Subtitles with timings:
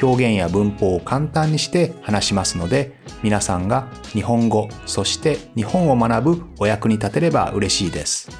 [0.00, 8.30] 表現や文法を簡単にして話しますので皆さんが日本語そして日本を学ぶお役に立てれば嬉しいです。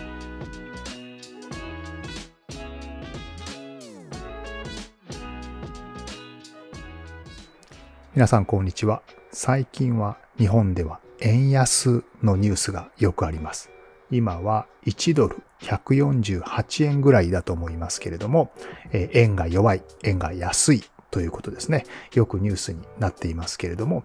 [8.15, 9.01] 皆さんこんにちは。
[9.30, 13.71] 最近は日本では円安のニュースがよくあります。
[14.10, 18.52] 今は1ドル148円ぐらいだと思いますけれども、
[18.93, 21.87] 円が弱い、円が安いということですね。
[22.15, 24.02] よくニュースになっていますけれども、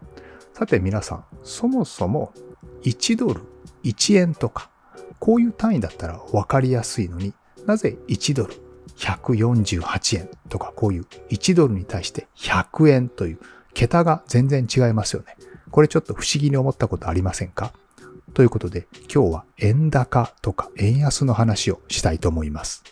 [0.54, 2.34] さて皆さん、そもそも
[2.84, 3.42] 1ドル、
[3.84, 4.70] 1円とか、
[5.20, 7.34] こういう単位だったら分かりやすいのに
[7.66, 8.54] なぜ1ドル
[8.98, 13.40] 148円とかこういう1ドルに対して100円という
[13.74, 15.36] 桁が全然違いますよね。
[15.72, 17.74] これちょっと不思議に思ったことありませんか？
[18.34, 22.84] ということで今日は円高とか円安の話をしたいと思います。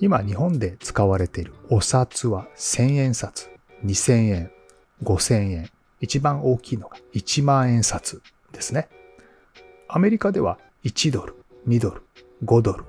[0.00, 3.50] 今日本で使われているお札は1000円札、
[3.84, 4.50] 2000円、
[5.02, 8.88] 5000円、一番大きいのが1万円札ですね。
[9.88, 11.34] アメリカでは1ドル、
[11.68, 12.02] 2ドル、
[12.44, 12.84] 5ドル、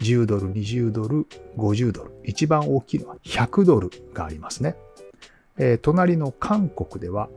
[0.00, 1.26] 10ドル、20ドル、
[1.56, 2.12] 50ドル。
[2.24, 4.76] 一番大きいのは100ドルがありますね。
[5.58, 7.28] えー、隣の韓国では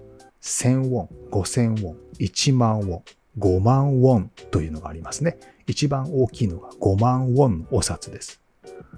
[0.41, 3.03] 1000ウォン、5000ウォン、1万ウォン、
[3.39, 5.37] 5万ウォンというのがありますね。
[5.67, 8.41] 一番大きいのが5万ウォンのお札です。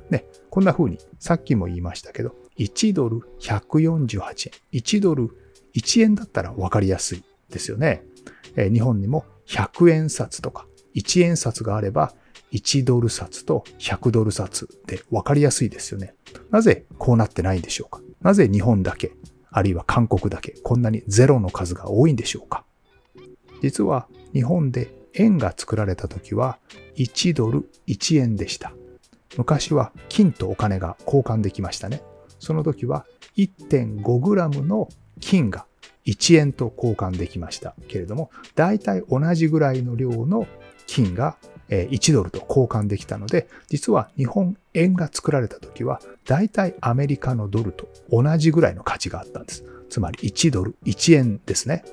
[0.10, 4.80] ね、こんな風にさっきも言いましたけど、1ドル148円。
[4.80, 5.30] 1ドル
[5.74, 8.04] 1円だったら分かりやすいですよね。
[8.56, 12.14] えー、日本にも100円札とか1円札があれば
[12.52, 16.14] 1ドル札と100ドル札で分かりやすいですよね。
[16.52, 18.02] なぜこうなってないんでしょうか？
[18.22, 19.14] なぜ日本だけ、
[19.50, 22.64] あるいは韓国だけこんなにゼロの数が多いんでしょうか？
[23.64, 26.60] 実は日本で円が作られた時は
[26.98, 28.74] 1ドル1円でした。
[29.38, 32.04] 昔は金とお金が交換できましたね。
[32.42, 33.06] その時は
[33.38, 35.66] 1.5g の金が
[36.06, 40.48] 1円と交換できましたけれども、大体同じぐらいの量の
[40.88, 41.38] 金が
[41.70, 49.64] 1ドルと交換できたので、実は日本円が作られた時は、大体アメリカのドルと同じぐらいの価値があったんです。
[49.90, 51.86] つまり1ドル1円ですね。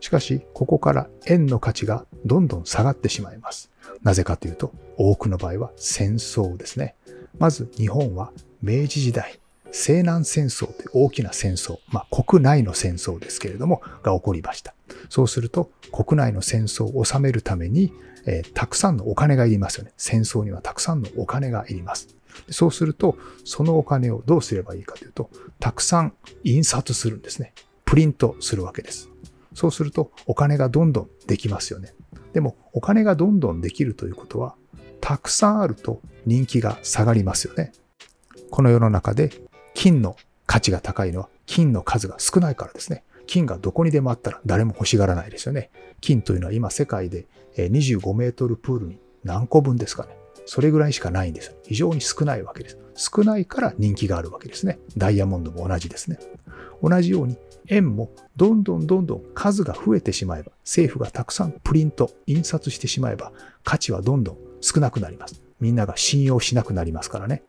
[0.00, 3.70] しかし、ここから円の価値がどんどん下がってしまいます。
[4.02, 6.94] なぜかというと、多くの場合は戦争ですね。
[7.38, 9.39] まず日本は明治時代、
[9.72, 14.74] 西南戦争という大きな戦争、まあ国内の戦争ですけれども、が起こりました。
[15.08, 17.92] そうすると、国内の戦争を収めるために、
[18.26, 19.92] えー、たくさんのお金がいりますよね。
[19.96, 22.08] 戦争にはたくさんのお金がいります。
[22.50, 26.12] そうすると、そのお金をどうすればいいかというと、たくさん
[26.44, 27.52] 印刷するんですね。
[27.84, 29.08] プリントするわけです。
[29.54, 31.92] そうするとお金がどんどんできますよね。
[32.32, 34.54] でもお金がどんどんできるということは、
[35.00, 37.72] たくさんあると人気が下がりますよね。
[38.50, 39.30] この世の中で
[39.74, 40.16] 金の
[40.46, 43.04] 価値が高いのは金の数が少ないからですね。
[43.26, 45.70] 金がどこにでもあったら誰も欲しがらないですよね。
[46.00, 47.26] 金というのは今世界で
[47.56, 50.16] 25メートルプールに何個分ですかね。
[50.46, 51.54] それぐらいしかないんです。
[51.62, 52.78] 非常に少ないわけです。
[52.94, 54.78] 少ないから人気があるわけですね。
[54.96, 56.18] ダイヤモンドも同じですね。
[56.82, 57.36] 同じように
[57.68, 63.32] 円もどんどんどんどん数が増えてしまえば、政府がたくさんプリント、印刷してしまえば、
[63.62, 65.40] 価値はどんどん少なくなります。
[65.60, 67.42] みんなが信用しなくなりますからね。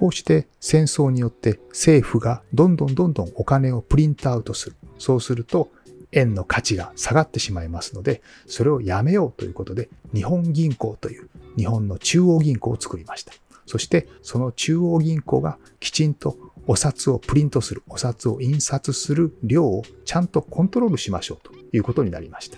[0.00, 4.76] こうして戦争によって政府がどんどんどんどんお金をプリントアウトする。
[4.98, 5.68] そうすると
[6.12, 11.28] 円の価値が下がってしまいますので、それをやめようということで、日本銀行という
[11.58, 13.34] 日本の中央銀行を作りました。
[13.66, 16.34] そしてその中央銀行がきちんと
[16.66, 22.56] お札をプリントする、お札を印刷する量をちゃんとコントロールしましょうということになりました。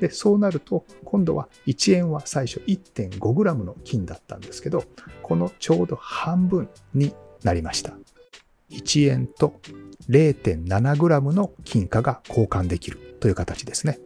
[0.00, 4.84] で、そうなると、今度は1円は最初 1.5g の金だったんですけど、
[5.22, 7.96] このちょうど半分になりました。
[8.70, 9.60] 1円と
[10.08, 13.98] 0.7g の金貨が交換できるという形ですね。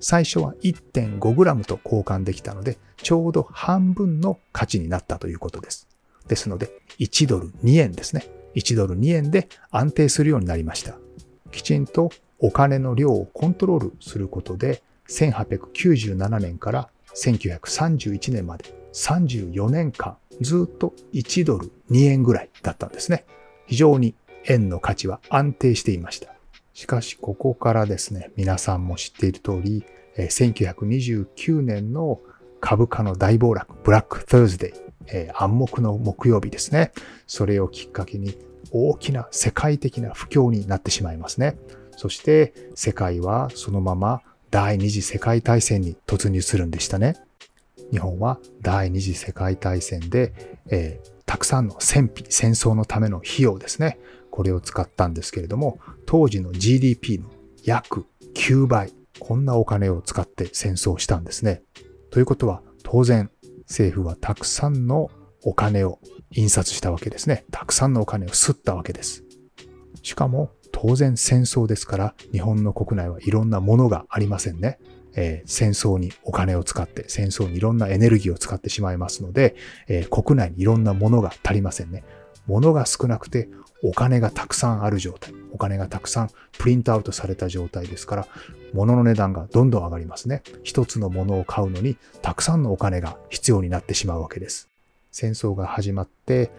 [0.00, 5.88] 最初は 1.5g と交換できたので、ちょうど半分の価値になったということです。
[6.28, 8.26] ですので、1ドル2円ですね。
[8.54, 10.96] 1ドル2円で安定するようになりました。
[11.50, 23.24] きちんとお金の量をコントロールすることで、1897年から1931年まで34年間ずっと1ドル2円ぐらいだったんですね。
[23.66, 24.14] 非常に
[24.46, 26.34] 円の価値は安定していました。
[26.72, 29.84] しかしここからですね、皆さんも知っている通り、
[30.16, 32.20] 1929年の
[32.60, 34.74] 株価の大暴落、ブラック・サーズデ
[35.12, 36.92] イ、暗黙の木曜日ですね。
[37.26, 38.38] それをきっかけに
[38.70, 41.58] 大きな世界的な不況になってしまいますね。
[41.96, 47.16] そして世界はそのまま第二次世界大戦に突入するんでしたね。
[47.90, 53.98] 日本は第二次世界大戦で、えー、たくさんの戦費、戦争のための費用ですね。
[54.30, 57.30] これを使ったんですけれども、当時の GDP の
[57.64, 61.62] 約9倍、こんなお金を使って戦争したんですね。
[62.10, 63.30] ということは、当然、
[63.66, 65.10] 政府はたくさんの
[65.42, 65.98] お金を
[66.30, 67.44] 印刷したわけですね。
[67.50, 69.24] たくさんのお金を吸ったわけです。
[70.02, 74.78] しかも、当然戦争ですから、日本の国内はいろんなものがありませんね。
[75.16, 79.56] えー、戦争にお金を使って、戦争にいろんなエネルギーを使ってしまいますので、
[79.88, 82.04] えー、国内にいろんなものが足りませんね。
[82.46, 83.48] 物が少なくて
[83.82, 85.34] お金がたくさんある状態。
[85.52, 88.28] お金がたくさんプリントアウトされた状態ですから、
[88.72, 90.44] 物の値段がどんどん上がりますね。
[90.62, 94.68] 一つのものを買うのにたくさんのお金が必要になってしまうわけです。
[95.10, 96.52] 戦争が始まって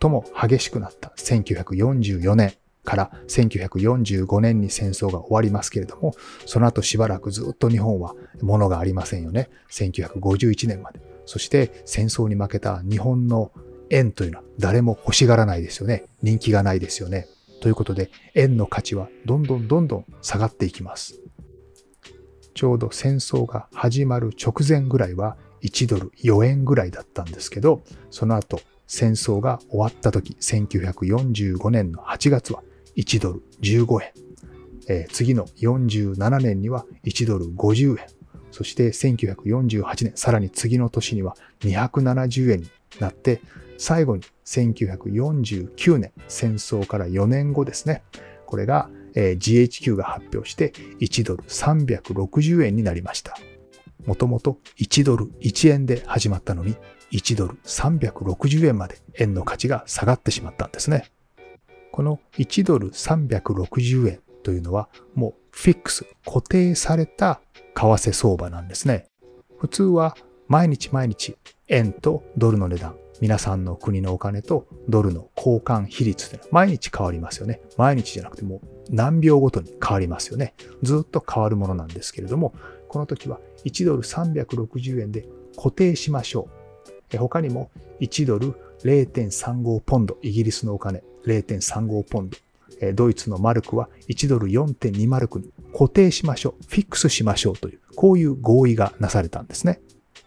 [0.00, 2.54] 最も激しくなった1944年
[2.88, 6.14] から1945年に戦争が終わりますけれども、
[6.46, 9.50] その後しばらくずっと日本は物がありませんよね。
[9.70, 11.00] 1951年まで。
[11.26, 13.52] そして戦争に負けた日本の
[13.90, 16.04] 円というのは誰も欲しがらないですよね。
[16.22, 17.26] 人気がないですよね。
[17.60, 21.20] ということで、円の価値はどんどんどんどん下がっていきます。
[22.54, 32.62] ちょうど戦争が始まる直前ぐらいは1ドル4円ぐらいだったんですけど、その後戦争が終わった時、1945年の8月は
[32.98, 34.12] 1ドル15円。
[34.90, 38.06] えー、次の47年には1ドル50円。
[38.50, 42.68] そして1948年、さらに次の年には270円に
[42.98, 43.40] なって、
[43.76, 48.02] 最後に1949年、戦争から4年後ですね。
[48.46, 53.36] これが、え GHQ が発表して1ドル360円になりました。
[54.06, 56.76] もともと1ドル1円で始まったのに
[57.12, 61.10] 1ドル360円まで円の価値が下がってしまったんですね。
[61.98, 67.40] この1ドル360円というのはもうフィックス、固定された
[67.74, 69.08] 為替相場なんですね。
[69.58, 70.16] 普通は
[70.46, 71.36] 毎日毎日
[71.66, 77.62] 円とドルの値段、皆さんの国のお金とドルの交換比率で毎日変わりますよね。
[77.76, 80.54] 毎日じゃなくてもう何秒ごとに変わりますよね。
[80.84, 82.54] ずっと変わるものなんですけれども、
[82.86, 86.48] この時は1ドル360円で固定しましょ
[87.12, 87.16] う。
[87.16, 88.54] 他にも1ドル
[88.84, 92.38] 0.35ポンド、イギリスのお金0.35ポンド、
[92.94, 99.80] ドイツのマルクは1ドル4.2マルクに固定しましょう、フィックスしましょうという、こういう合意がなされたんですね。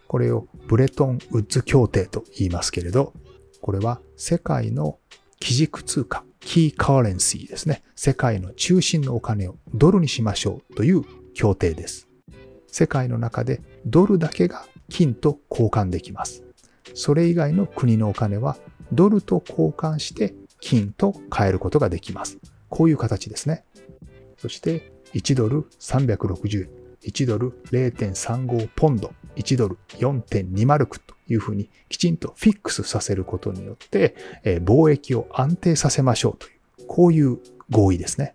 [0.06, 3.14] これをブレトンウッズ協定と言いますけれど、
[3.60, 4.98] これは世界の
[5.40, 7.82] 基軸通貨、キーカーレンシーですね。
[7.96, 11.04] 世界の中心のお金をドルにしましょうという
[11.34, 12.08] 協定です。
[12.66, 16.42] 世界の中でドルだけが金と交換できます。
[16.94, 18.56] それ以外の国のお金は
[18.92, 22.38] ドルと交換して金と変えることができます。
[22.70, 23.64] こういう形ですね。
[24.38, 26.68] そして1ドル360、
[27.04, 34.14] 1ドル0.35ポンド、1ドル4.2マルクというふうにきちんとフィックスさせることによって、
[34.44, 37.38] え貿易を安定させましょうという、こういう
[37.68, 38.34] 合意ですね。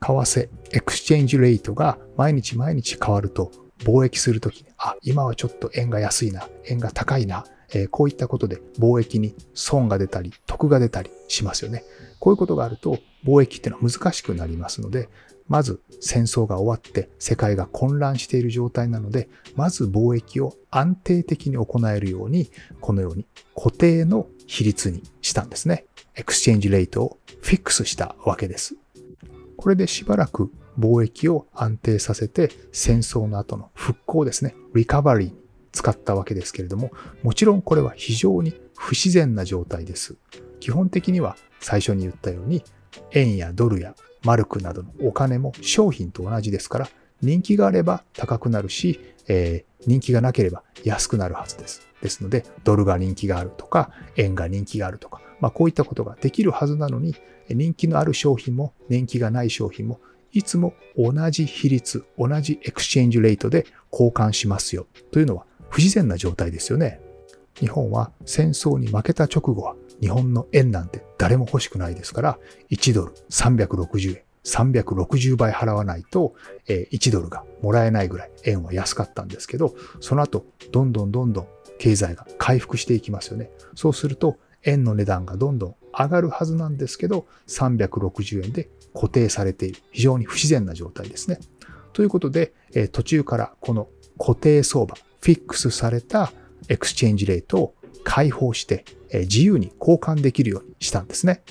[0.00, 3.50] 為替、 exchange rate が毎日毎日変わると、
[3.84, 11.84] 貿易するときに、あ、今はちょっと円が安いな、円が高いな、えー、こういったことで貿易に損が出たり、得が出たりしますよね。
[12.20, 15.08] こういうことがあると、貿易っていうのは難しくなりますので、
[15.48, 25.86] まず戦争が終わって世界が混乱している状態なので、まず貿易を安定的に行えるように、このように固定の比率にしたんですね。
[26.14, 28.76] exchange rate を fix したわけです。
[29.56, 35.36] これでしばらく貿易を安定させて戦争の後の復興ですね、 recovery に
[35.72, 36.90] 使ったわけですけれども、
[37.22, 40.16] もちろんこれは非常に不自然な状態です。
[40.60, 42.64] 基本的には最初に言ったように、
[43.12, 43.94] 円やドルや
[44.24, 46.88] マルクなどのお金も商品と同じですから、
[47.20, 51.86] 人気があれば高くなるし、えー、人気がなければ安くなるはずです。
[52.02, 57.14] ですので、ドルが人気があるとか、円が人気があるとか、まあこういったことができるはずなのに、
[57.48, 60.00] 人気のある商品も人気がない商品も
[60.32, 67.00] いつも同じ比率、同じ exchange rate で交換しますよというのは不自然な状態ですよね。
[67.54, 72.38] 日本は戦争に負けた直後は日本の円なんて誰も欲しくないですから、
[72.70, 76.34] 1ドル360円、360倍払わないと、
[76.68, 81.48] 1ドルがもらえないぐらい円は安かったんですけど、その後、どんどんどんどん
[81.78, 83.50] 経済が回復していきますよね。
[83.74, 89.80] そうすると、円の値段がどんどん上がるはずなんですけど、360円で固定されている。
[89.90, 91.40] 非常に不自然な状態ですね。
[91.92, 92.52] ということで、
[92.92, 96.32] 途中からこの固定相場、フィックスされた
[96.68, 101.42] エクスチェンジレートを開放して、自由に交換できるようにしたんですね。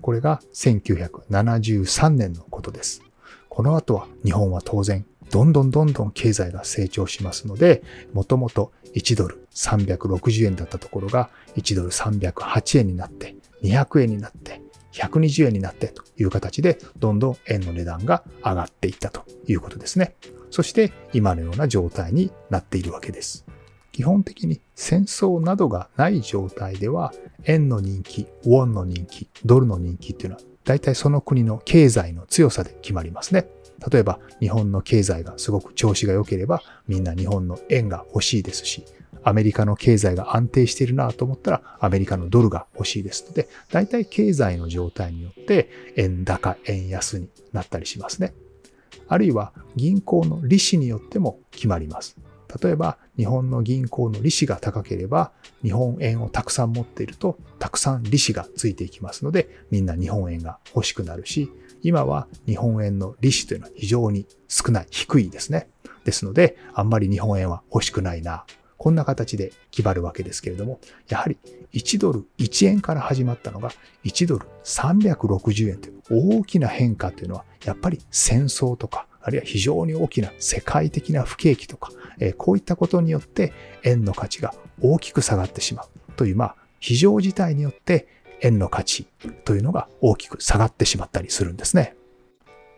[0.00, 3.02] これが1973年のことです。
[3.48, 7.82] この後は日本は当然どんどんどんどん経済が成長しますので、
[8.12, 14.60] もともと1ドル360円だったところが1ドル308円になって、200円になって、
[14.92, 20.16] 120円になってという形で、どんどん円の値段が上がっていったということですね。
[20.50, 23.46] そして今のような状態になっているわけです。
[23.92, 33.48] 基本的に戦争などがない状態では、円の人気、ウォンの人気、ドルの人気っていうのは、大体その国の経済の強さで決まりますね。
[33.90, 38.84] 例えば日本の経済がすごく調子が良ければみんな日本の円が欲しいですし、
[39.22, 48.34] アメリカの経済が安定しているなと思ったらアメリカのドルが欲しいですので、大体経済の状態によって円高、円安になったりしますね。
[49.08, 52.16] あるいは銀行の利子によっても決まります。
[52.62, 55.32] 例えば日本の銀行の利子が高ければ
[55.62, 61.50] 日本円をたくさん持っているとたくさん利子がついていきますのでみんな日本円が欲しくなるし
[61.82, 65.68] 今は日本円の利子というのは非常に少ない、低いですね。
[66.04, 68.44] ですので、あんまり日本円は欲しくないな。
[68.86, 70.78] こんな形で決まるわけですけれども、
[71.08, 71.36] やはり
[71.72, 73.72] 1ドル1円から始まったのが
[74.04, 81.90] 1ドル360円という大きな変化というのは、やっぱり戦争とか、あるいは非常に大きな世界的な不景気とか、
[82.20, 83.52] えこういったことによって
[83.82, 88.06] 円の価値が大きく下がってしまうという、まあ、非常事態によって
[88.40, 89.08] 円の価値
[89.44, 91.96] というのが大きく下がってしまったりするんですね。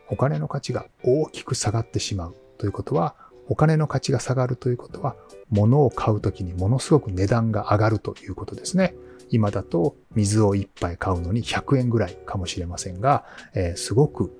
[0.08, 3.14] お金の価値が大きく下がってしまうということは、
[3.48, 5.16] お金の価値が下がるということは、
[5.50, 8.94] 物を買うときにものすごく値段が上がるということですね。
[9.30, 13.24] 今だと水を一杯買うのに100円ぐらいかもしれませんが、
[13.54, 14.32] えー、すごく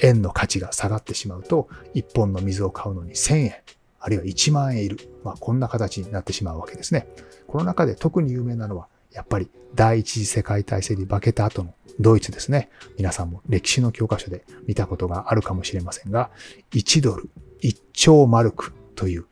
[0.00, 3.54] 円の価値が下がってしまうと、1本の水を買うのに1000円、
[4.00, 4.98] あるいは1万円いる。
[5.24, 7.08] まあ、こんな形になってしまうわけですね。
[7.46, 12.70] この中で特に有名なのは、やっぱり第一次世界大戦に負けた後のドイツですね。
[12.98, 16.30] 皆さんも歴史の教科書で見たことがあるかもしれませんが、
[16.72, 17.30] 1ドル
[17.62, 19.26] 1兆マルクという、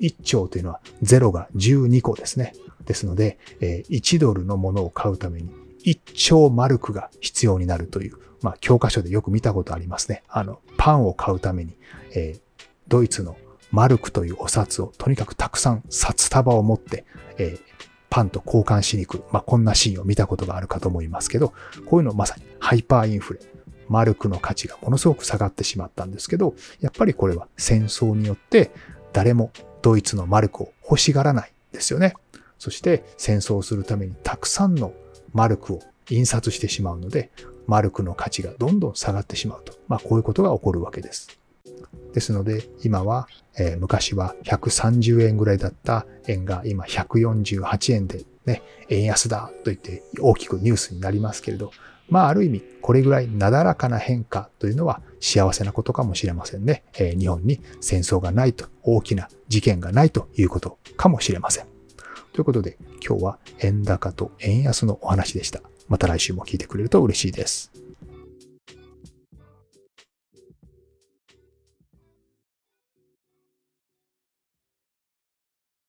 [0.00, 2.54] 1兆というのは0が12個ですね。
[2.84, 5.50] ですので、1ドルのものを買うために
[5.84, 10.22] 1兆マルクが必要になるという、まあ教科書でよく見たことありますね。
[10.28, 11.76] あの、パンを買うために、
[12.14, 13.36] えー、ドイツの
[13.70, 17.04] マルクというお札をとにかくたくさん札束を持って、
[17.36, 17.60] えー、
[18.10, 21.52] パンと交換しに行く、まあ、こんなシーンを見たことがあるかと思いますけど、
[21.86, 23.40] こういうのまさにハイパーインフレ、
[23.88, 28.70] マルクの価値がものすごく下がってしまったんですけど、やっぱりこれは戦争によって
[29.12, 29.50] 誰も
[29.82, 32.14] ドイツのマルクを欲しがらないですよね。
[32.58, 34.92] そして戦争をするためにたくさんの
[35.32, 35.80] マルクを
[36.10, 37.30] 印刷してしまうので、
[37.66, 39.74] マルクの価値がどんどん下がってしまうと。
[39.88, 41.38] まあこういうことが起こるわけです。
[42.14, 43.28] ですので、今は、
[43.58, 51.70] えー、昔は130円ぐらいだった円が今148円でね、円安だと言って大きくニュースになりますけれど、
[52.08, 56.84] まあある意味これぐらいなだらかな変化というのは幸せなことかもしれませんね。
[56.98, 61.66] えー、日本に戦争がないと、大きな事件がないということかもしれません。
[62.32, 65.60] ということで今日は円高と円安のお話でした。
[65.88, 67.72] また来週も聞いてくれると嬉しいです。